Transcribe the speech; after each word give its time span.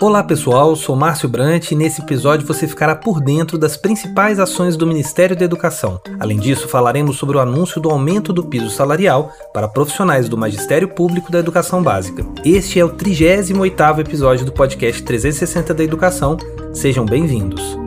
Olá 0.00 0.24
pessoal, 0.24 0.74
sou 0.76 0.96
Márcio 0.96 1.28
Brant 1.28 1.72
e 1.72 1.74
nesse 1.74 2.00
episódio 2.00 2.46
você 2.46 2.66
ficará 2.66 2.96
por 2.96 3.20
dentro 3.20 3.58
das 3.58 3.76
principais 3.76 4.38
ações 4.40 4.74
do 4.74 4.86
Ministério 4.86 5.36
da 5.36 5.44
Educação. 5.44 6.00
Além 6.18 6.38
disso, 6.38 6.66
falaremos 6.66 7.18
sobre 7.18 7.36
o 7.36 7.40
anúncio 7.40 7.78
do 7.82 7.90
aumento 7.90 8.32
do 8.32 8.42
piso 8.42 8.70
salarial 8.70 9.30
para 9.52 9.68
profissionais 9.68 10.26
do 10.26 10.38
Magistério 10.38 10.88
Público 10.88 11.30
da 11.30 11.38
Educação 11.38 11.82
Básica. 11.82 12.24
Este 12.42 12.80
é 12.80 12.84
o 12.84 12.96
38º 12.96 13.98
episódio 13.98 14.46
do 14.46 14.52
podcast 14.52 15.02
360 15.02 15.74
da 15.74 15.84
Educação. 15.84 16.38
Sejam 16.72 17.04
bem-vindos. 17.04 17.79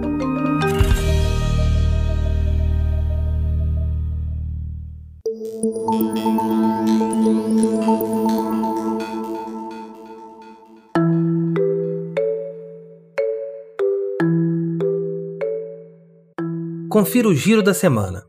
Confira 16.93 17.28
o 17.28 17.33
giro 17.33 17.64
da 17.64 17.74
semana. 17.74 18.24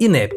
INEP. 0.00 0.34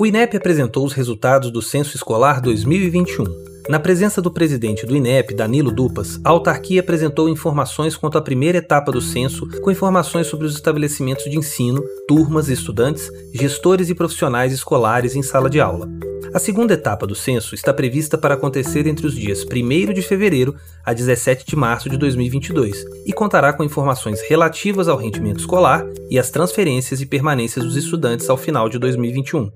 O 0.00 0.04
INEP 0.04 0.36
apresentou 0.36 0.84
os 0.84 0.92
resultados 0.92 1.48
do 1.48 1.62
Censo 1.62 1.94
Escolar 1.94 2.40
2021. 2.40 3.22
Na 3.68 3.78
presença 3.78 4.20
do 4.20 4.32
presidente 4.32 4.84
do 4.84 4.96
INEP, 4.96 5.32
Danilo 5.32 5.70
Dupas, 5.70 6.18
a 6.24 6.30
autarquia 6.30 6.80
apresentou 6.80 7.28
informações 7.28 7.96
quanto 7.96 8.18
à 8.18 8.20
primeira 8.20 8.58
etapa 8.58 8.90
do 8.90 9.00
censo, 9.00 9.46
com 9.60 9.70
informações 9.70 10.26
sobre 10.26 10.44
os 10.44 10.56
estabelecimentos 10.56 11.30
de 11.30 11.38
ensino, 11.38 11.84
turmas, 12.08 12.48
estudantes, 12.48 13.08
gestores 13.32 13.88
e 13.88 13.94
profissionais 13.94 14.52
escolares 14.52 15.14
em 15.14 15.22
sala 15.22 15.48
de 15.48 15.60
aula. 15.60 15.88
A 16.32 16.38
segunda 16.38 16.74
etapa 16.74 17.06
do 17.06 17.14
censo 17.14 17.54
está 17.54 17.74
prevista 17.74 18.16
para 18.16 18.34
acontecer 18.34 18.86
entre 18.86 19.06
os 19.06 19.14
dias 19.14 19.44
1 19.44 19.92
de 19.92 20.00
fevereiro 20.00 20.54
a 20.84 20.92
17 20.92 21.44
de 21.44 21.56
março 21.56 21.90
de 21.90 21.96
2022 21.96 22.84
e 23.04 23.12
contará 23.12 23.52
com 23.52 23.64
informações 23.64 24.20
relativas 24.22 24.86
ao 24.86 24.96
rendimento 24.96 25.40
escolar 25.40 25.84
e 26.08 26.18
às 26.18 26.30
transferências 26.30 27.00
e 27.00 27.06
permanências 27.06 27.64
dos 27.64 27.76
estudantes 27.76 28.30
ao 28.30 28.36
final 28.36 28.68
de 28.68 28.78
2021. 28.78 29.50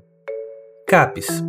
CAPES 0.86 1.44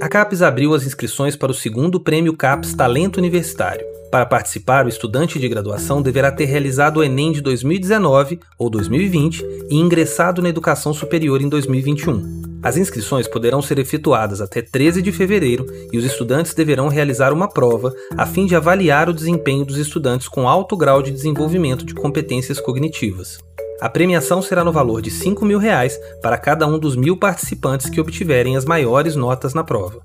a 0.00 0.08
CAPES 0.08 0.42
abriu 0.42 0.74
as 0.74 0.84
inscrições 0.84 1.34
para 1.36 1.52
o 1.52 1.54
segundo 1.54 2.00
Prêmio 2.00 2.36
CAPES 2.36 2.74
Talento 2.74 3.16
Universitário. 3.16 3.86
Para 4.10 4.26
participar, 4.26 4.84
o 4.84 4.88
estudante 4.88 5.38
de 5.38 5.48
graduação 5.48 6.02
deverá 6.02 6.30
ter 6.30 6.44
realizado 6.44 6.98
o 6.98 7.02
Enem 7.02 7.32
de 7.32 7.40
2019 7.40 8.38
ou 8.58 8.68
2020 8.68 9.42
e 9.70 9.76
ingressado 9.76 10.42
na 10.42 10.48
educação 10.48 10.92
superior 10.92 11.40
em 11.40 11.48
2021. 11.48 12.43
As 12.64 12.78
inscrições 12.78 13.28
poderão 13.28 13.60
ser 13.60 13.78
efetuadas 13.78 14.40
até 14.40 14.62
13 14.62 15.02
de 15.02 15.12
fevereiro 15.12 15.66
e 15.92 15.98
os 15.98 16.04
estudantes 16.04 16.54
deverão 16.54 16.88
realizar 16.88 17.30
uma 17.30 17.46
prova 17.46 17.94
a 18.16 18.24
fim 18.24 18.46
de 18.46 18.56
avaliar 18.56 19.06
o 19.06 19.12
desempenho 19.12 19.66
dos 19.66 19.76
estudantes 19.76 20.28
com 20.28 20.48
alto 20.48 20.74
grau 20.74 21.02
de 21.02 21.10
desenvolvimento 21.10 21.84
de 21.84 21.92
competências 21.92 22.58
cognitivas. 22.58 23.38
A 23.82 23.88
premiação 23.90 24.40
será 24.40 24.64
no 24.64 24.72
valor 24.72 25.02
de 25.02 25.10
5 25.10 25.44
mil 25.44 25.58
reais 25.58 26.00
para 26.22 26.38
cada 26.38 26.66
um 26.66 26.78
dos 26.78 26.96
mil 26.96 27.18
participantes 27.18 27.90
que 27.90 28.00
obtiverem 28.00 28.56
as 28.56 28.64
maiores 28.64 29.14
notas 29.14 29.52
na 29.52 29.62
prova. 29.62 30.00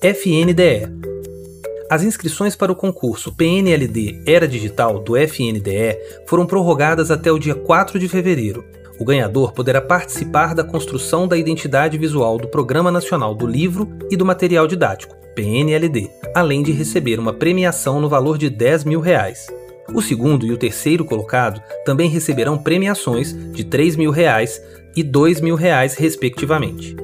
FNDE 0.00 0.86
As 1.90 2.04
inscrições 2.04 2.54
para 2.54 2.70
o 2.70 2.76
concurso 2.76 3.34
PNLD 3.34 4.22
Era 4.24 4.46
Digital 4.46 5.00
do 5.00 5.16
FNDE 5.16 5.98
foram 6.28 6.46
prorrogadas 6.46 7.10
até 7.10 7.32
o 7.32 7.40
dia 7.40 7.56
4 7.56 7.98
de 7.98 8.08
fevereiro. 8.08 8.64
O 8.98 9.04
ganhador 9.04 9.52
poderá 9.52 9.80
participar 9.80 10.54
da 10.54 10.64
construção 10.64 11.28
da 11.28 11.36
identidade 11.36 11.96
visual 11.96 12.36
do 12.36 12.48
Programa 12.48 12.90
Nacional 12.90 13.34
do 13.34 13.46
Livro 13.46 13.88
e 14.10 14.16
do 14.16 14.26
Material 14.26 14.66
Didático, 14.66 15.16
PNLD, 15.34 16.10
além 16.34 16.62
de 16.62 16.72
receber 16.72 17.18
uma 17.20 17.32
premiação 17.32 18.00
no 18.00 18.08
valor 18.08 18.36
de 18.36 18.50
10 18.50 18.84
mil 18.84 19.00
reais. 19.00 19.46
O 19.94 20.02
segundo 20.02 20.44
e 20.44 20.52
o 20.52 20.58
terceiro 20.58 21.04
colocado 21.04 21.62
também 21.84 22.10
receberão 22.10 22.58
premiações 22.58 23.32
de 23.52 23.64
3 23.64 23.96
mil 23.96 24.10
reais 24.10 24.60
e 24.96 25.02
2 25.02 25.40
mil 25.40 25.54
reais, 25.54 25.94
respectivamente. 25.94 26.96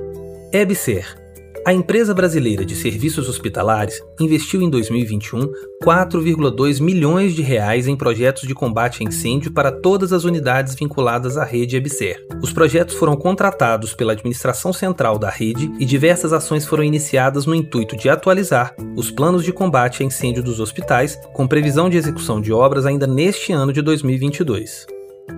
EBSER 0.52 1.23
a 1.64 1.72
empresa 1.72 2.12
brasileira 2.12 2.64
de 2.64 2.76
serviços 2.76 3.26
hospitalares 3.26 4.02
investiu 4.20 4.60
em 4.60 4.68
2021 4.68 5.50
4,2 5.82 6.80
milhões 6.80 7.34
de 7.34 7.40
reais 7.40 7.88
em 7.88 7.96
projetos 7.96 8.46
de 8.46 8.54
combate 8.54 9.02
a 9.02 9.08
incêndio 9.08 9.50
para 9.50 9.72
todas 9.72 10.12
as 10.12 10.24
unidades 10.24 10.74
vinculadas 10.74 11.38
à 11.38 11.44
rede 11.44 11.76
EBSER. 11.76 12.26
Os 12.42 12.52
projetos 12.52 12.94
foram 12.96 13.16
contratados 13.16 13.94
pela 13.94 14.12
administração 14.12 14.72
central 14.72 15.18
da 15.18 15.30
rede 15.30 15.72
e 15.78 15.86
diversas 15.86 16.32
ações 16.34 16.66
foram 16.66 16.84
iniciadas 16.84 17.46
no 17.46 17.54
intuito 17.54 17.96
de 17.96 18.10
atualizar 18.10 18.76
os 18.94 19.10
planos 19.10 19.42
de 19.42 19.52
combate 19.52 20.02
a 20.02 20.06
incêndio 20.06 20.42
dos 20.42 20.60
hospitais, 20.60 21.18
com 21.32 21.48
previsão 21.48 21.88
de 21.88 21.96
execução 21.96 22.40
de 22.40 22.52
obras 22.52 22.84
ainda 22.84 23.06
neste 23.06 23.52
ano 23.52 23.72
de 23.72 23.80
2022. 23.80 24.86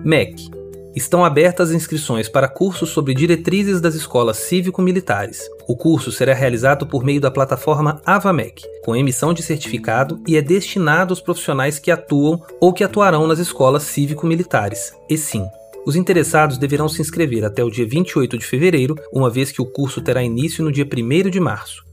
MEC 0.03 0.56
estão 0.97 1.23
abertas 1.23 1.71
inscrições 1.71 2.27
para 2.27 2.47
cursos 2.47 2.89
sobre 2.89 3.13
diretrizes 3.13 3.79
das 3.79 3.95
escolas 3.95 4.37
cívico-militares. 4.37 5.49
O 5.67 5.75
curso 5.75 6.11
será 6.11 6.33
realizado 6.33 6.85
por 6.85 7.03
meio 7.03 7.21
da 7.21 7.31
plataforma 7.31 8.01
AvaMec, 8.05 8.63
com 8.83 8.95
emissão 8.95 9.33
de 9.33 9.43
certificado 9.43 10.21
e 10.27 10.35
é 10.35 10.41
destinado 10.41 11.11
aos 11.11 11.21
profissionais 11.21 11.79
que 11.79 11.91
atuam 11.91 12.41
ou 12.59 12.73
que 12.73 12.83
atuarão 12.83 13.27
nas 13.27 13.39
escolas 13.39 13.83
cívico-militares, 13.83 14.93
e 15.09 15.17
sim. 15.17 15.45
Os 15.85 15.95
interessados 15.95 16.57
deverão 16.57 16.89
se 16.89 17.01
inscrever 17.01 17.45
até 17.45 17.63
o 17.63 17.71
dia 17.71 17.87
28 17.87 18.37
de 18.37 18.45
fevereiro, 18.45 18.95
uma 19.13 19.29
vez 19.29 19.53
que 19.53 19.61
o 19.61 19.65
curso 19.65 20.01
terá 20.01 20.21
início 20.21 20.61
no 20.63 20.71
dia 20.71 20.85
1 20.85 21.29
de 21.29 21.39
março. 21.39 21.85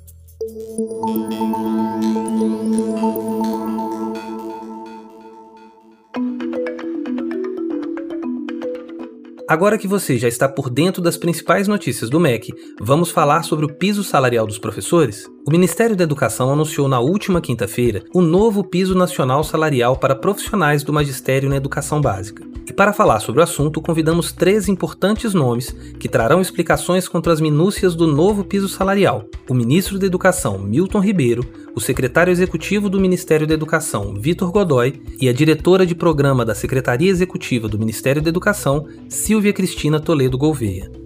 Agora 9.46 9.76
que 9.76 9.86
você 9.86 10.16
já 10.16 10.26
está 10.26 10.48
por 10.48 10.70
dentro 10.70 11.02
das 11.02 11.18
principais 11.18 11.68
notícias 11.68 12.08
do 12.08 12.18
MEC, 12.18 12.50
vamos 12.80 13.10
falar 13.10 13.42
sobre 13.42 13.66
o 13.66 13.74
piso 13.74 14.02
salarial 14.02 14.46
dos 14.46 14.58
professores? 14.58 15.26
O 15.46 15.50
Ministério 15.50 15.94
da 15.94 16.02
Educação 16.02 16.50
anunciou 16.50 16.88
na 16.88 16.98
última 16.98 17.42
quinta-feira 17.42 18.02
o 18.14 18.22
novo 18.22 18.64
piso 18.64 18.94
nacional 18.94 19.44
salarial 19.44 19.98
para 19.98 20.16
profissionais 20.16 20.82
do 20.82 20.94
magistério 20.94 21.50
na 21.50 21.56
educação 21.56 22.00
básica. 22.00 22.53
E 22.66 22.72
para 22.72 22.92
falar 22.92 23.20
sobre 23.20 23.40
o 23.40 23.44
assunto, 23.44 23.80
convidamos 23.80 24.32
três 24.32 24.68
importantes 24.68 25.34
nomes 25.34 25.70
que 25.98 26.08
trarão 26.08 26.40
explicações 26.40 27.06
quanto 27.06 27.30
às 27.30 27.40
minúcias 27.40 27.94
do 27.94 28.06
novo 28.06 28.44
piso 28.44 28.68
salarial: 28.68 29.26
o 29.48 29.54
ministro 29.54 29.98
da 29.98 30.06
Educação, 30.06 30.58
Milton 30.58 31.00
Ribeiro, 31.00 31.44
o 31.74 31.80
secretário 31.80 32.30
executivo 32.30 32.88
do 32.88 33.00
Ministério 33.00 33.46
da 33.46 33.54
Educação, 33.54 34.14
Vitor 34.14 34.50
Godoy, 34.50 35.00
e 35.20 35.28
a 35.28 35.32
diretora 35.32 35.84
de 35.84 35.94
programa 35.94 36.44
da 36.44 36.54
Secretaria 36.54 37.10
Executiva 37.10 37.68
do 37.68 37.78
Ministério 37.78 38.22
da 38.22 38.28
Educação, 38.28 38.86
Silvia 39.08 39.52
Cristina 39.52 40.00
Toledo 40.00 40.38
Gouveia. 40.38 41.03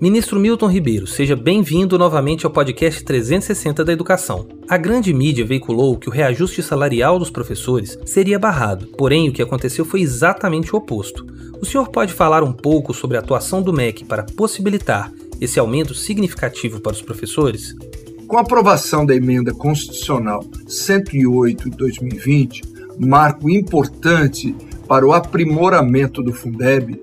Ministro 0.00 0.38
Milton 0.38 0.68
Ribeiro, 0.68 1.08
seja 1.08 1.34
bem-vindo 1.34 1.98
novamente 1.98 2.46
ao 2.46 2.52
podcast 2.52 3.02
360 3.02 3.84
da 3.84 3.92
Educação. 3.92 4.46
A 4.68 4.76
grande 4.76 5.12
mídia 5.12 5.44
veiculou 5.44 5.98
que 5.98 6.08
o 6.08 6.12
reajuste 6.12 6.62
salarial 6.62 7.18
dos 7.18 7.30
professores 7.30 7.98
seria 8.06 8.38
barrado, 8.38 8.86
porém 8.96 9.28
o 9.28 9.32
que 9.32 9.42
aconteceu 9.42 9.84
foi 9.84 10.02
exatamente 10.02 10.72
o 10.72 10.78
oposto. 10.78 11.26
O 11.60 11.66
senhor 11.66 11.88
pode 11.88 12.12
falar 12.12 12.44
um 12.44 12.52
pouco 12.52 12.94
sobre 12.94 13.16
a 13.16 13.20
atuação 13.20 13.60
do 13.60 13.72
MEC 13.72 14.04
para 14.04 14.22
possibilitar 14.22 15.12
esse 15.40 15.58
aumento 15.58 15.94
significativo 15.94 16.80
para 16.80 16.92
os 16.92 17.02
professores? 17.02 17.74
Com 18.28 18.38
a 18.38 18.42
aprovação 18.42 19.04
da 19.04 19.16
emenda 19.16 19.52
constitucional 19.52 20.44
108/2020, 20.68 22.62
marco 23.00 23.50
importante 23.50 24.54
para 24.86 25.04
o 25.04 25.12
aprimoramento 25.12 26.22
do 26.22 26.32
Fundeb, 26.32 27.00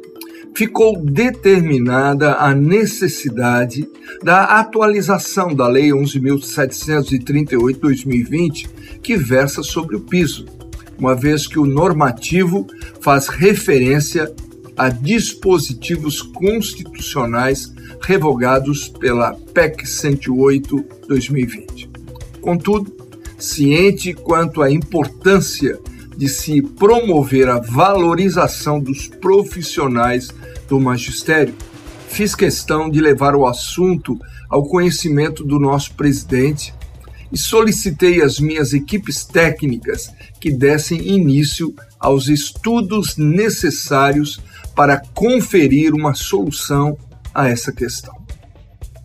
ficou 0.56 0.98
determinada 0.98 2.36
a 2.36 2.56
necessidade 2.56 3.88
da 4.24 4.60
atualização 4.60 5.54
da 5.54 5.68
Lei 5.68 5.90
11.738-2020, 5.90 8.70
que 9.04 9.18
versa 9.18 9.62
sobre 9.62 9.98
o 9.98 10.00
piso, 10.00 10.46
uma 10.98 11.14
vez 11.14 11.46
que 11.46 11.60
o 11.60 11.66
normativo 11.66 12.66
faz 13.02 13.28
referência 13.28 14.34
a 14.78 14.88
dispositivos 14.90 16.22
constitucionais 16.22 17.74
revogados 18.02 18.88
pela 18.88 19.34
PEC 19.54 19.84
108-2020. 19.84 21.90
Contudo, 22.40 22.96
ciente 23.38 24.14
quanto 24.14 24.62
à 24.62 24.72
importância 24.72 25.78
de 26.16 26.30
se 26.30 26.62
promover 26.62 27.50
a 27.50 27.60
valorização 27.60 28.80
dos 28.80 29.08
profissionais 29.08 30.30
do 30.68 30.80
magistério, 30.80 31.54
fiz 32.08 32.36
questão 32.36 32.90
de 32.90 33.02
levar 33.02 33.36
o 33.36 33.46
assunto 33.46 34.18
ao 34.50 34.64
conhecimento 34.64 35.44
do 35.44 35.60
nosso 35.60 35.94
presidente 35.96 36.74
e 37.32 37.38
solicitei 37.38 38.22
às 38.22 38.40
minhas 38.40 38.74
equipes 38.74 39.26
técnicas 39.26 40.10
que 40.40 40.52
dessem 40.52 41.08
início 41.08 41.74
aos 42.00 42.28
estudos 42.28 43.18
necessários 43.18 44.40
para 44.76 45.02
conferir 45.14 45.94
uma 45.94 46.14
solução 46.14 46.98
a 47.34 47.50
essa 47.50 47.72
questão. 47.72 48.16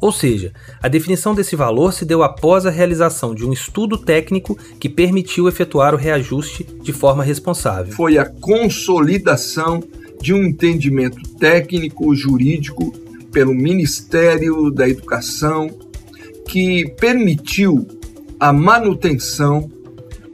Ou 0.01 0.11
seja, 0.11 0.53
a 0.83 0.89
definição 0.89 1.35
desse 1.35 1.55
valor 1.55 1.93
se 1.93 2.07
deu 2.07 2.23
após 2.23 2.65
a 2.65 2.71
realização 2.71 3.35
de 3.35 3.45
um 3.45 3.53
estudo 3.53 3.99
técnico 3.99 4.57
que 4.79 4.89
permitiu 4.89 5.47
efetuar 5.47 5.95
o 5.95 5.99
reajuste 5.99 6.65
de 6.83 6.93
forma 6.93 7.23
responsável. 7.23 7.93
Foi 7.93 8.17
a 8.17 8.25
consolidação 8.25 9.83
de 10.21 10.35
um 10.35 10.45
entendimento 10.45 11.23
técnico 11.37 12.15
jurídico 12.15 12.93
pelo 13.33 13.55
Ministério 13.55 14.71
da 14.71 14.87
Educação 14.89 15.69
que 16.49 16.89
permitiu 16.99 17.87
a 18.39 18.53
manutenção 18.53 19.71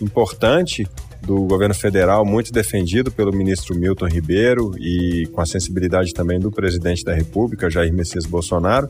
importante 0.01 0.87
do 1.23 1.43
governo 1.47 1.75
federal, 1.75 2.25
muito 2.25 2.53
defendido 2.53 3.11
pelo 3.11 3.33
ministro 3.33 3.75
Milton 3.75 4.07
Ribeiro 4.07 4.73
e 4.79 5.27
com 5.33 5.41
a 5.41 5.47
sensibilidade 5.47 6.13
também 6.13 6.39
do 6.39 6.51
presidente 6.51 7.05
da 7.05 7.15
República, 7.15 7.71
Jair 7.71 7.93
Messias 7.93 8.27
Bolsonaro, 8.27 8.87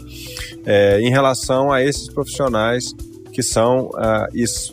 é, 0.64 1.00
em 1.00 1.11
relação 1.11 1.73
a 1.73 1.82
esses 1.82 2.08
profissionais 2.08 2.94
que 3.32 3.43
são 3.43 3.90
ah, 3.96 4.26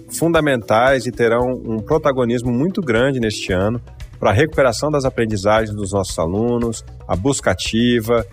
fundamentais 0.10 1.06
e 1.06 1.12
terão 1.12 1.52
um 1.66 1.80
protagonismo 1.80 2.50
muito 2.50 2.82
grande 2.82 3.20
neste 3.20 3.52
ano 3.52 3.82
para 4.18 4.30
a 4.30 4.34
recuperação 4.34 4.90
das 4.90 5.04
aprendizagens 5.04 5.76
dos 5.76 5.92
nossos 5.92 6.18
alunos, 6.18 6.82
a 7.06 7.14
busca 7.14 7.52
ativa, 7.52 8.26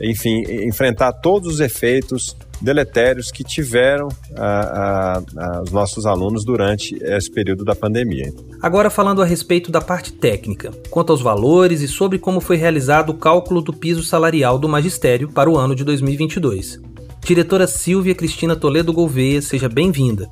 enfim, 0.00 0.42
enfrentar 0.66 1.12
todos 1.12 1.54
os 1.54 1.60
efeitos 1.60 2.36
deletérios 2.60 3.30
que 3.30 3.44
tiveram 3.44 4.08
a, 4.36 4.46
a, 4.46 5.18
a, 5.18 5.62
os 5.62 5.70
nossos 5.70 6.06
alunos 6.06 6.44
durante 6.44 6.96
esse 7.02 7.30
período 7.30 7.64
da 7.64 7.74
pandemia. 7.74 8.32
Agora 8.62 8.90
falando 8.90 9.22
a 9.22 9.24
respeito 9.24 9.70
da 9.70 9.80
parte 9.80 10.12
técnica, 10.12 10.70
quanto 10.90 11.10
aos 11.12 11.20
valores 11.20 11.80
e 11.80 11.88
sobre 11.88 12.18
como 12.18 12.40
foi 12.40 12.56
realizado 12.56 13.10
o 13.10 13.14
cálculo 13.14 13.60
do 13.60 13.72
piso 13.72 14.02
salarial 14.02 14.58
do 14.58 14.68
magistério 14.68 15.30
para 15.30 15.50
o 15.50 15.56
ano 15.56 15.74
de 15.74 15.84
2022. 15.84 16.80
Diretora 17.24 17.66
Silvia 17.66 18.14
Cristina 18.14 18.54
Toledo 18.54 18.92
Gouveia, 18.92 19.42
seja 19.42 19.68
bem-vinda. 19.68 20.30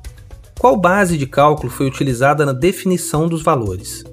Qual 0.57 0.77
base 0.77 1.17
de 1.17 1.27
cálculo 1.27 1.69
foi 1.69 1.85
utilizada 1.85 2.45
na 2.45 2.53
definição 2.53 3.27
dos 3.27 3.43
valores? 3.43 4.03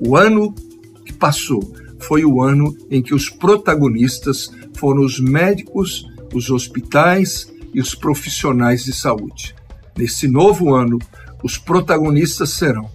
O 0.00 0.16
ano 0.16 0.52
que 1.06 1.12
passou 1.12 1.72
foi 2.00 2.24
o 2.24 2.42
ano 2.42 2.76
em 2.90 3.00
que 3.00 3.14
os 3.14 3.30
protagonistas 3.30 4.50
foram 4.76 5.04
os 5.04 5.20
médicos, 5.20 6.04
os 6.34 6.50
hospitais 6.50 7.48
e 7.72 7.80
os 7.80 7.94
profissionais 7.94 8.82
de 8.82 8.92
saúde. 8.92 9.54
Nesse 9.96 10.26
novo 10.26 10.74
ano, 10.74 10.98
os 11.44 11.56
protagonistas 11.56 12.50
serão 12.54 12.90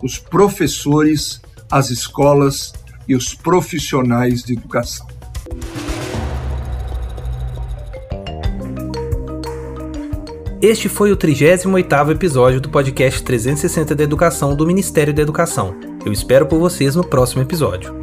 os 0.00 0.18
professores, 0.18 1.40
as 1.68 1.90
escolas 1.90 2.72
e 3.08 3.16
os 3.16 3.34
profissionais 3.34 4.44
de 4.44 4.52
educação. 4.52 5.08
Este 10.66 10.88
foi 10.88 11.12
o 11.12 11.16
38º 11.16 12.10
episódio 12.10 12.60
do 12.60 12.68
podcast 12.68 13.22
360 13.22 13.94
da 13.94 14.02
Educação 14.02 14.56
do 14.56 14.66
Ministério 14.66 15.14
da 15.14 15.22
Educação. 15.22 15.76
Eu 16.04 16.10
espero 16.10 16.44
por 16.44 16.58
vocês 16.58 16.96
no 16.96 17.06
próximo 17.06 17.40
episódio. 17.40 17.94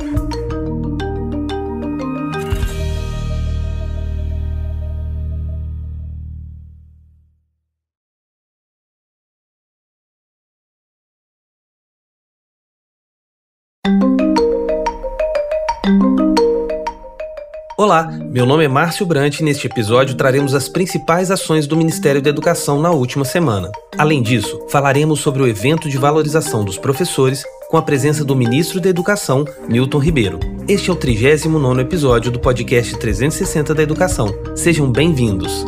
Meu 18.33 18.47
nome 18.47 18.63
é 18.63 18.67
Márcio 18.67 19.05
Brant 19.05 19.39
e 19.39 19.43
neste 19.43 19.67
episódio 19.67 20.15
traremos 20.15 20.55
as 20.55 20.67
principais 20.67 21.29
ações 21.29 21.67
do 21.67 21.77
Ministério 21.77 22.19
da 22.19 22.31
Educação 22.31 22.81
na 22.81 22.89
última 22.89 23.23
semana. 23.23 23.71
Além 23.95 24.23
disso, 24.23 24.59
falaremos 24.71 25.19
sobre 25.19 25.43
o 25.43 25.47
evento 25.47 25.87
de 25.87 25.99
valorização 25.99 26.65
dos 26.65 26.79
professores 26.79 27.43
com 27.69 27.77
a 27.77 27.81
presença 27.83 28.25
do 28.25 28.35
ministro 28.35 28.81
da 28.81 28.89
Educação, 28.89 29.45
Milton 29.69 29.99
Ribeiro. 29.99 30.39
Este 30.67 30.89
é 30.89 30.93
o 30.93 30.95
39 30.95 31.81
episódio 31.81 32.31
do 32.31 32.39
podcast 32.39 32.97
360 32.97 33.75
da 33.75 33.83
Educação. 33.83 34.33
Sejam 34.55 34.91
bem-vindos. 34.91 35.63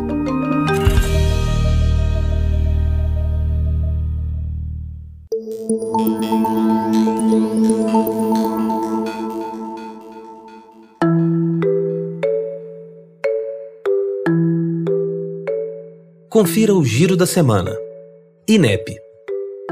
Confira 16.36 16.74
o 16.74 16.84
giro 16.84 17.16
da 17.16 17.26
semana. 17.26 17.74
INEP. 18.46 18.98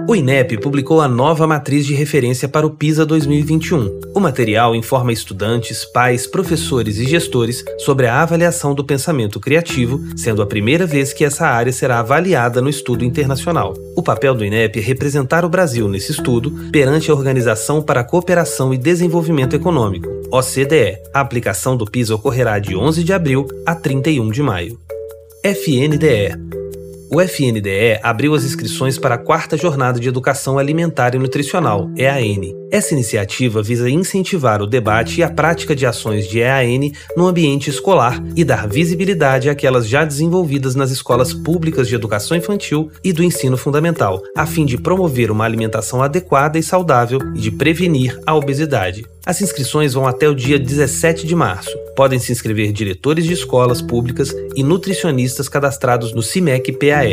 O 0.08 0.15
INEP 0.15 0.58
publicou 0.60 1.01
a 1.01 1.10
nova 1.10 1.46
matriz 1.46 1.86
de 1.86 1.93
referência 1.93 2.48
para 2.48 2.65
o 2.65 2.70
PISA 2.70 3.05
2021. 3.05 4.00
O 4.15 4.20
material 4.22 4.74
informa 4.74 5.12
estudantes, 5.12 5.84
pais, 5.84 6.25
professores 6.25 7.00
e 7.00 7.05
gestores 7.05 7.65
sobre 7.79 8.08
a 8.08 8.22
avaliação 8.22 8.74
do 8.74 8.82
pensamento 8.82 9.41
criativo, 9.41 10.00
sendo 10.15 10.41
a 10.41 10.46
primeira 10.46 10.86
vez 10.86 11.12
que 11.12 11.25
essa 11.25 11.46
área 11.46 11.74
será 11.74 12.00
avaliada 12.00 12.62
no 12.62 12.70
estudo 12.70 13.03
internacional. 13.03 13.74
O 13.93 14.01
papel 14.01 14.34
do 14.34 14.46
INEP 14.46 14.79
é 14.79 14.82
representar 14.82 15.43
o 15.43 15.50
Brasil 15.50 15.89
nesse 15.89 16.13
estudo 16.13 16.50
perante 16.72 17.12
a 17.12 17.13
Organização 17.13 17.82
para 17.82 18.00
a 18.00 18.05
Cooperação 18.05 18.74
e 18.74 18.77
Desenvolvimento 18.77 19.53
Econômico, 19.53 20.08
OCDE. 20.32 20.98
A 21.13 21.20
aplicação 21.20 21.75
do 21.75 21.84
PISA 21.84 22.15
ocorrerá 22.15 22.58
de 22.58 22.74
11 22.74 23.03
de 23.03 23.12
abril 23.12 23.50
a 23.65 23.75
31 23.75 24.32
de 24.32 24.41
maio. 24.41 24.79
FNDE 25.45 26.53
o 27.13 27.21
FNDE 27.21 28.00
abriu 28.01 28.33
as 28.33 28.43
inscrições 28.43 28.97
para 28.97 29.15
a 29.15 29.17
quarta 29.19 29.55
jornada 29.55 30.00
de 30.00 30.07
Educação 30.07 30.57
Alimentar 30.57 31.13
e 31.13 31.19
Nutricional, 31.19 31.91
EAN. 31.95 32.62
Essa 32.74 32.96
iniciativa 32.96 33.62
visa 33.62 33.88
incentivar 33.88 34.60
o 34.60 34.65
debate 34.65 35.20
e 35.20 35.24
a 35.24 35.30
prática 35.30 35.75
de 35.75 35.86
ações 35.86 36.27
de 36.27 36.39
EAN 36.39 36.89
no 37.15 37.27
ambiente 37.27 37.70
escolar 37.70 38.20
e 38.36 38.44
dar 38.44 38.68
visibilidade 38.68 39.48
àquelas 39.48 39.88
já 39.88 40.03
desenvolvidas 40.03 40.74
nas 40.74 40.89
escolas 40.89 41.36
públicas 41.36 41.88
de 41.88 41.94
educação 41.94 42.36
infantil 42.36 42.89
e 43.03 43.13
do 43.13 43.24
ensino 43.24 43.58
fundamental, 43.58 44.24
a 44.36 44.48
fim 44.48 44.65
de 44.65 44.80
promover 44.80 45.30
uma 45.30 45.46
alimentação 45.46 46.01
adequada 46.01 46.58
e 46.58 46.63
saudável 46.63 47.20
e 47.36 47.42
de 47.42 47.51
prevenir 47.51 48.20
a 48.25 48.34
obesidade. 48.34 49.06
As 49.25 49.39
inscrições 49.39 49.94
vão 49.94 50.06
até 50.06 50.27
o 50.27 50.36
dia 50.36 50.60
17 50.60 51.25
de 51.25 51.34
março. 51.34 51.72
Podem 51.96 52.20
se 52.20 52.34
inscrever 52.34 52.74
diretores 52.74 53.24
de 53.24 53.32
escolas 53.32 53.82
públicas 53.82 54.36
e 54.53 54.62
nutricionistas 54.63 55.48
cadastrados 55.48 56.13
no 56.13 56.22
CIMEC 56.22 56.74
PAR. 56.74 57.08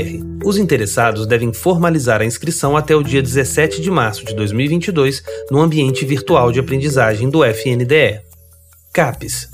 Os 0.45 0.59
interessados 0.59 1.25
devem 1.25 1.53
formalizar 1.53 2.21
a 2.21 2.25
inscrição 2.25 2.77
até 2.77 2.97
o 2.97 3.03
dia 3.05 3.23
17 3.23 3.81
de 3.81 3.91
março 3.93 4.25
de 4.25 4.35
2022 4.35 5.23
no 5.51 5.61
ambiente 5.61 6.05
virtual 6.05 6.53
de 6.53 6.61
aprendizagem 6.61 7.29
do 7.29 7.45
FNDE. 7.45 8.21
CAPES. 8.93 9.49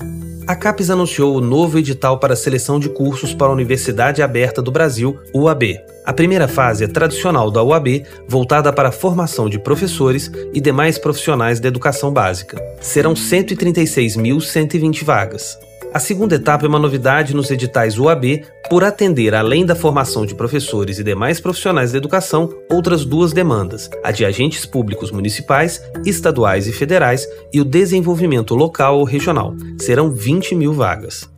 A 0.47 0.55
CAPES 0.55 0.89
anunciou 0.89 1.35
o 1.35 1.41
novo 1.41 1.77
edital 1.77 2.19
para 2.19 2.35
seleção 2.35 2.79
de 2.79 2.89
cursos 2.89 3.33
para 3.33 3.47
a 3.47 3.53
Universidade 3.53 4.21
Aberta 4.21 4.61
do 4.61 4.71
Brasil, 4.71 5.19
UAB. 5.33 5.77
A 6.05 6.13
primeira 6.13 6.47
fase 6.47 6.85
é 6.85 6.87
tradicional 6.87 7.51
da 7.51 7.61
UAB, 7.61 8.03
voltada 8.27 8.71
para 8.71 8.89
a 8.89 8.93
formação 8.93 9.49
de 9.49 9.59
professores 9.59 10.31
e 10.53 10.61
demais 10.61 10.97
profissionais 10.97 11.59
da 11.59 11.67
educação 11.67 12.11
básica. 12.11 12.57
Serão 12.79 13.13
136.120 13.13 15.03
vagas. 15.03 15.66
A 15.93 15.99
segunda 15.99 16.35
etapa 16.35 16.65
é 16.65 16.69
uma 16.69 16.79
novidade 16.79 17.35
nos 17.35 17.49
editais 17.49 17.97
UAB 17.97 18.43
por 18.69 18.83
atender, 18.83 19.33
além 19.33 19.65
da 19.65 19.75
formação 19.75 20.25
de 20.25 20.35
professores 20.35 20.99
e 20.99 21.03
demais 21.03 21.39
profissionais 21.39 21.91
da 21.91 21.97
educação, 21.97 22.53
outras 22.71 23.05
duas 23.05 23.33
demandas: 23.33 23.89
a 24.03 24.11
de 24.11 24.25
agentes 24.25 24.65
públicos 24.65 25.11
municipais, 25.11 25.81
estaduais 26.05 26.67
e 26.67 26.73
federais 26.73 27.27
e 27.53 27.61
o 27.61 27.65
desenvolvimento 27.65 28.53
local 28.53 28.99
ou 28.99 29.05
regional. 29.05 29.53
Serão 29.79 30.11
20 30.11 30.55
mil 30.55 30.73
vagas. 30.73 31.29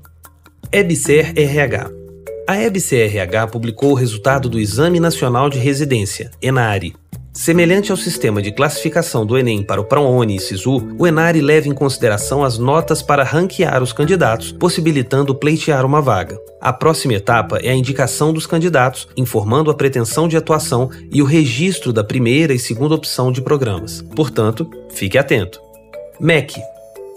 EBSER 0.72 1.34
RH 1.36 2.00
a 2.50 2.60
EBCRH 2.63 3.46
publicou 3.51 3.91
o 3.91 3.94
resultado 3.94 4.50
do 4.50 4.60
Exame 4.60 5.00
Nacional 5.00 5.51
de 5.51 5.60
Residência, 5.60 6.32
ENARE. 6.41 6.96
Semelhante 7.39 7.89
ao 7.89 7.96
sistema 7.96 8.41
de 8.41 8.51
classificação 8.51 9.25
do 9.25 9.38
Enem 9.38 9.63
para 9.63 9.79
o 9.79 9.86
ProUni 9.86 10.36
e 10.36 10.39
SISU, 10.41 10.93
o 11.00 11.08
ENARE 11.08 11.39
leva 11.39 11.69
em 11.69 11.74
consideração 11.74 12.43
as 12.43 12.58
notas 12.58 13.01
para 13.01 13.24
ranquear 13.24 13.81
os 13.81 13.93
candidatos, 13.93 14.51
possibilitando 14.51 15.34
pleitear 15.34 15.86
uma 15.86 16.01
vaga. 16.01 16.38
A 16.60 16.74
próxima 16.74 17.13
etapa 17.13 17.58
é 17.60 17.69
a 17.69 17.74
indicação 17.74 18.34
dos 18.34 18.46
candidatos, 18.46 19.08
informando 19.15 19.72
a 19.72 19.74
pretensão 19.74 20.27
de 20.27 20.36
atuação 20.36 20.89
e 21.10 21.22
o 21.22 21.25
registro 21.25 21.93
da 21.93 22.03
primeira 22.03 22.53
e 22.53 22.60
segunda 22.60 22.93
opção 22.93 23.31
de 23.31 23.41
programas. 23.41 24.01
Portanto, 24.17 24.69
fique 24.89 25.17
atento. 25.17 25.62
MEC 26.19 26.60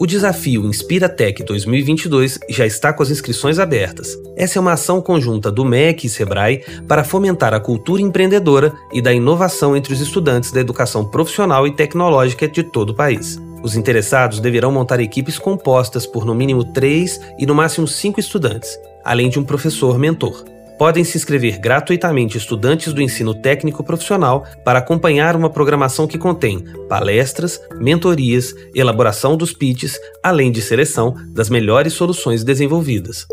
o 0.02 0.06
desafio 0.06 0.66
Inspira 0.66 1.08
Tech 1.08 1.44
2022 1.44 2.40
já 2.48 2.66
está 2.66 2.92
com 2.92 3.04
as 3.04 3.10
inscrições 3.10 3.60
abertas. 3.60 4.18
Essa 4.36 4.58
é 4.58 4.60
uma 4.60 4.72
ação 4.72 5.00
conjunta 5.00 5.48
do 5.48 5.64
MEC 5.64 6.08
e 6.08 6.10
Sebrae 6.10 6.64
para 6.88 7.04
fomentar 7.04 7.54
a 7.54 7.60
cultura 7.60 8.02
empreendedora 8.02 8.72
e 8.92 9.00
da 9.00 9.12
inovação 9.12 9.76
entre 9.76 9.92
os 9.92 10.00
estudantes 10.00 10.50
da 10.50 10.58
educação 10.58 11.08
profissional 11.08 11.68
e 11.68 11.76
tecnológica 11.76 12.48
de 12.48 12.64
todo 12.64 12.90
o 12.90 12.96
país. 12.96 13.40
Os 13.62 13.76
interessados 13.76 14.40
deverão 14.40 14.72
montar 14.72 14.98
equipes 14.98 15.38
compostas 15.38 16.04
por 16.04 16.24
no 16.24 16.34
mínimo 16.34 16.64
três 16.64 17.20
e 17.38 17.46
no 17.46 17.54
máximo 17.54 17.86
cinco 17.86 18.18
estudantes, 18.18 18.76
além 19.04 19.30
de 19.30 19.38
um 19.38 19.44
professor 19.44 19.96
mentor 20.00 20.44
podem 20.82 21.04
se 21.04 21.16
inscrever 21.16 21.60
gratuitamente 21.60 22.36
estudantes 22.36 22.92
do 22.92 23.00
ensino 23.00 23.32
técnico 23.32 23.84
profissional 23.84 24.44
para 24.64 24.80
acompanhar 24.80 25.36
uma 25.36 25.48
programação 25.48 26.08
que 26.08 26.18
contém 26.18 26.58
palestras, 26.88 27.60
mentorias, 27.78 28.52
elaboração 28.74 29.36
dos 29.36 29.52
pitches, 29.52 29.96
além 30.20 30.50
de 30.50 30.60
seleção 30.60 31.14
das 31.28 31.48
melhores 31.48 31.92
soluções 31.92 32.42
desenvolvidas. 32.42 33.28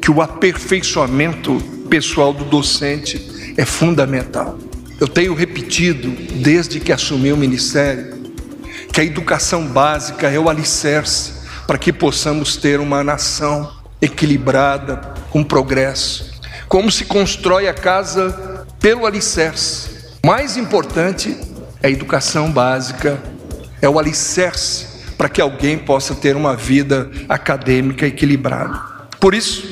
que 0.00 0.10
o 0.10 0.20
aperfeiçoamento 0.20 1.60
pessoal 1.88 2.32
do 2.32 2.44
docente 2.44 3.54
é 3.56 3.64
fundamental. 3.64 4.58
Eu 5.00 5.08
tenho 5.08 5.34
repetido, 5.34 6.10
desde 6.36 6.78
que 6.78 6.92
assumi 6.92 7.32
o 7.32 7.36
ministério, 7.36 8.20
que 8.92 9.00
a 9.00 9.04
educação 9.04 9.66
básica 9.66 10.28
é 10.28 10.38
o 10.38 10.48
alicerce 10.48 11.32
para 11.66 11.78
que 11.78 11.92
possamos 11.92 12.56
ter 12.56 12.80
uma 12.80 13.02
nação 13.04 13.72
equilibrada, 14.02 15.14
com 15.30 15.44
progresso. 15.44 16.40
Como 16.68 16.90
se 16.90 17.04
constrói 17.04 17.68
a 17.68 17.74
casa 17.74 18.66
pelo 18.80 19.06
alicerce. 19.06 19.90
Mais 20.24 20.56
importante 20.56 21.36
é 21.82 21.88
a 21.88 21.90
educação 21.90 22.50
básica, 22.50 23.22
é 23.80 23.88
o 23.88 23.98
alicerce 23.98 24.89
para 25.20 25.28
que 25.28 25.42
alguém 25.42 25.76
possa 25.76 26.14
ter 26.14 26.34
uma 26.34 26.56
vida 26.56 27.10
acadêmica 27.28 28.06
equilibrada. 28.06 28.80
Por 29.20 29.34
isso, 29.34 29.68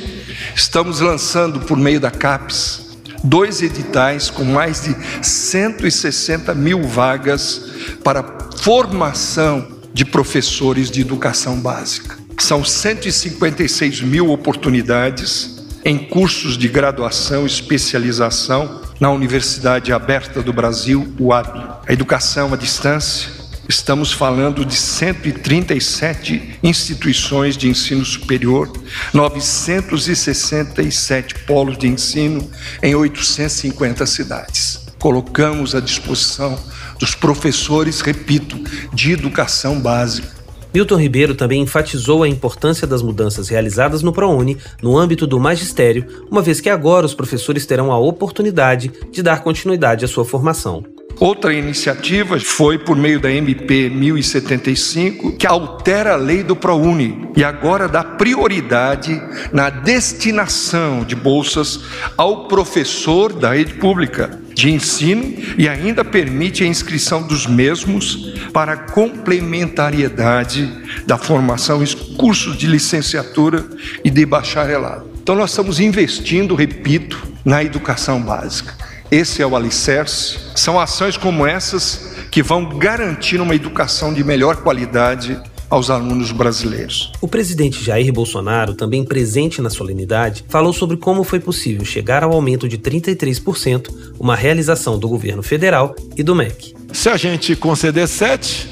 estamos 0.54 1.00
lançando 1.00 1.60
por 1.60 1.74
meio 1.74 1.98
da 1.98 2.10
CAPES 2.10 2.98
dois 3.24 3.62
editais 3.62 4.28
com 4.28 4.44
mais 4.44 4.82
de 4.82 4.94
160 5.26 6.54
mil 6.54 6.82
vagas 6.82 7.62
para 8.04 8.22
formação 8.58 9.66
de 9.94 10.04
professores 10.04 10.90
de 10.90 11.00
educação 11.00 11.58
básica. 11.58 12.18
São 12.38 12.62
156 12.62 14.02
mil 14.02 14.30
oportunidades 14.30 15.66
em 15.82 15.96
cursos 15.96 16.58
de 16.58 16.68
graduação 16.68 17.44
e 17.44 17.46
especialização 17.46 18.82
na 19.00 19.10
Universidade 19.10 19.94
Aberta 19.94 20.42
do 20.42 20.52
Brasil, 20.52 21.10
UAB. 21.18 21.80
A 21.88 21.90
educação 21.90 22.52
à 22.52 22.56
distância, 22.58 23.37
estamos 23.68 24.12
falando 24.12 24.64
de 24.64 24.74
137 24.74 26.58
instituições 26.62 27.56
de 27.56 27.68
ensino 27.68 28.04
superior, 28.04 28.72
967 29.12 31.34
polos 31.46 31.76
de 31.76 31.86
ensino 31.86 32.48
em 32.82 32.94
850 32.94 34.06
cidades. 34.06 34.86
Colocamos 34.98 35.74
à 35.74 35.80
disposição 35.80 36.58
dos 36.98 37.14
professores, 37.14 38.00
repito, 38.00 38.58
de 38.92 39.12
educação 39.12 39.78
básica 39.78 40.38
Milton 40.72 40.96
Ribeiro 40.96 41.34
também 41.34 41.62
enfatizou 41.62 42.22
a 42.22 42.28
importância 42.28 42.86
das 42.86 43.02
mudanças 43.02 43.48
realizadas 43.48 44.02
no 44.02 44.12
ProUni 44.12 44.58
no 44.82 44.98
âmbito 44.98 45.26
do 45.26 45.40
magistério, 45.40 46.06
uma 46.30 46.42
vez 46.42 46.60
que 46.60 46.68
agora 46.68 47.06
os 47.06 47.14
professores 47.14 47.64
terão 47.64 47.90
a 47.90 47.98
oportunidade 47.98 48.92
de 49.10 49.22
dar 49.22 49.42
continuidade 49.42 50.04
à 50.04 50.08
sua 50.08 50.24
formação. 50.24 50.84
Outra 51.20 51.52
iniciativa 51.52 52.38
foi 52.38 52.78
por 52.78 52.96
meio 52.96 53.18
da 53.18 53.30
MP 53.30 53.90
1075, 53.90 55.32
que 55.32 55.48
altera 55.48 56.12
a 56.12 56.16
lei 56.16 56.44
do 56.44 56.54
ProUni 56.54 57.28
e 57.36 57.42
agora 57.42 57.88
dá 57.88 58.04
prioridade 58.04 59.20
na 59.52 59.68
destinação 59.68 61.02
de 61.02 61.16
bolsas 61.16 61.80
ao 62.16 62.46
professor 62.46 63.32
da 63.32 63.52
rede 63.52 63.74
pública 63.74 64.38
de 64.54 64.70
ensino 64.70 65.34
e 65.56 65.68
ainda 65.68 66.04
permite 66.04 66.62
a 66.62 66.66
inscrição 66.66 67.22
dos 67.22 67.48
mesmos 67.48 68.34
para 68.52 68.76
complementariedade 68.76 70.72
da 71.04 71.18
formação 71.18 71.82
em 71.82 71.86
cursos 72.16 72.56
de 72.56 72.68
licenciatura 72.68 73.64
e 74.04 74.10
de 74.10 74.24
bacharelado. 74.24 75.10
Então, 75.20 75.34
nós 75.34 75.50
estamos 75.50 75.80
investindo, 75.80 76.54
repito, 76.54 77.20
na 77.44 77.62
educação 77.62 78.22
básica. 78.22 78.87
Esse 79.10 79.40
é 79.40 79.46
o 79.46 79.56
alicerce. 79.56 80.38
São 80.54 80.78
ações 80.78 81.16
como 81.16 81.46
essas 81.46 82.14
que 82.30 82.42
vão 82.42 82.78
garantir 82.78 83.40
uma 83.40 83.54
educação 83.54 84.12
de 84.12 84.22
melhor 84.22 84.56
qualidade 84.56 85.40
aos 85.70 85.88
alunos 85.88 86.30
brasileiros. 86.30 87.12
O 87.20 87.26
presidente 87.26 87.82
Jair 87.82 88.12
Bolsonaro, 88.12 88.74
também 88.74 89.04
presente 89.04 89.62
na 89.62 89.70
solenidade, 89.70 90.44
falou 90.48 90.74
sobre 90.74 90.98
como 90.98 91.24
foi 91.24 91.40
possível 91.40 91.84
chegar 91.86 92.22
ao 92.22 92.32
aumento 92.32 92.68
de 92.68 92.76
33%, 92.76 94.14
uma 94.18 94.36
realização 94.36 94.98
do 94.98 95.08
governo 95.08 95.42
federal 95.42 95.96
e 96.14 96.22
do 96.22 96.34
MEC. 96.34 96.74
Se 96.92 97.08
a 97.08 97.16
gente 97.16 97.56
conceder 97.56 98.06
7, 98.06 98.68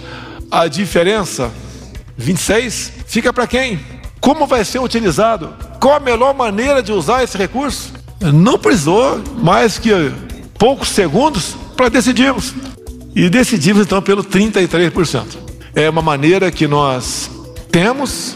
a 0.51 0.69
diferença 0.69 1.51
26 2.17 2.93
fica 3.07 3.33
para 3.33 3.47
quem? 3.47 3.81
Como 4.21 4.47
vai 4.47 4.65
ser 4.65 4.81
utilizado? 4.81 5.55
Qual 5.81 5.95
a 5.95 6.01
melhor 6.01 6.35
maneira 6.35 6.83
de 6.83 6.93
usar 6.93 7.25
esse 7.25 7.39
recurso? 7.39 7.93
Não 8.21 8.59
precisou 8.59 9.23
mais 9.39 9.79
que 9.79 9.91
poucos 10.59 10.89
segundos 10.89 11.57
para 11.77 11.89
decidirmos. 11.89 12.55
E 13.15 13.29
decidimos 13.29 13.83
então 13.83 14.03
pelo 14.03 14.23
33% 14.23 15.47
é 15.77 15.91
uma 15.91 16.01
maneira 16.01 16.51
que 16.51 16.67
nós 16.67 17.31
temos 17.71 18.35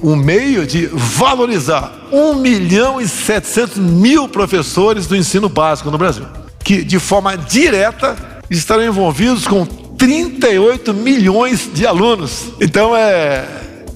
um 0.00 0.14
meio 0.14 0.64
de 0.64 0.86
valorizar 0.86 1.92
1 2.12 2.34
milhão 2.36 3.00
e 3.00 3.08
700 3.08 3.76
mil 3.78 4.28
professores 4.28 5.08
do 5.08 5.16
ensino 5.16 5.48
básico 5.48 5.90
no 5.90 5.98
Brasil, 5.98 6.24
que 6.62 6.84
de 6.84 7.00
forma 7.00 7.36
direta 7.36 8.16
estarão 8.48 8.84
envolvidos 8.84 9.48
com 9.48 9.66
38 9.66 10.94
milhões 10.94 11.68
de 11.74 11.84
alunos. 11.84 12.52
Então 12.60 12.96
é 12.96 13.44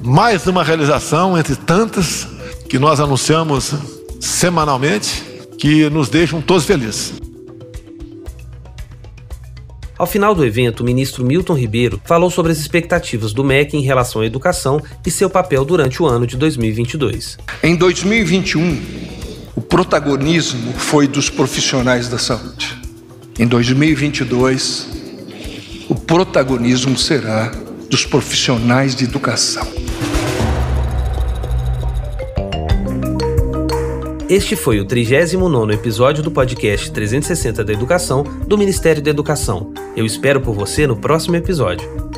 mais 0.02 0.44
uma 0.48 0.64
realização 0.64 1.38
entre 1.38 1.54
tantas 1.54 2.26
que 2.68 2.78
nós 2.78 2.98
anunciamos 2.98 3.72
semanalmente 4.18 5.22
que 5.56 5.88
nos 5.90 6.08
deixam 6.08 6.42
todos 6.42 6.64
felizes. 6.64 7.12
Ao 10.00 10.06
final 10.06 10.34
do 10.34 10.46
evento, 10.46 10.80
o 10.80 10.84
ministro 10.84 11.22
Milton 11.22 11.52
Ribeiro 11.52 12.00
falou 12.06 12.30
sobre 12.30 12.50
as 12.50 12.58
expectativas 12.58 13.34
do 13.34 13.44
MEC 13.44 13.76
em 13.76 13.82
relação 13.82 14.22
à 14.22 14.26
educação 14.26 14.80
e 15.04 15.10
seu 15.10 15.28
papel 15.28 15.62
durante 15.62 16.02
o 16.02 16.06
ano 16.06 16.26
de 16.26 16.38
2022. 16.38 17.36
Em 17.62 17.76
2021, 17.76 18.80
o 19.54 19.60
protagonismo 19.60 20.72
foi 20.72 21.06
dos 21.06 21.28
profissionais 21.28 22.08
da 22.08 22.16
saúde. 22.16 22.74
Em 23.38 23.46
2022, 23.46 24.88
o 25.86 25.94
protagonismo 25.94 26.96
será 26.96 27.52
dos 27.90 28.06
profissionais 28.06 28.94
de 28.94 29.04
educação. 29.04 29.79
Este 34.30 34.54
foi 34.54 34.78
o 34.78 34.84
39 34.84 35.74
episódio 35.74 36.22
do 36.22 36.30
podcast 36.30 36.92
360 36.92 37.64
da 37.64 37.72
Educação 37.72 38.22
do 38.22 38.56
Ministério 38.56 39.02
da 39.02 39.10
Educação. 39.10 39.72
Eu 39.96 40.06
espero 40.06 40.40
por 40.40 40.54
você 40.54 40.86
no 40.86 40.96
próximo 40.96 41.34
episódio. 41.34 42.09